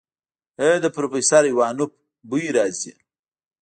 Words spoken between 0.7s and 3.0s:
د پروفيسر ايوانوف بوئ راځي.